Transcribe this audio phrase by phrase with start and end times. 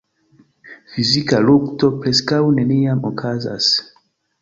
[0.93, 3.73] Fizika lukto preskaŭ neniam okazas.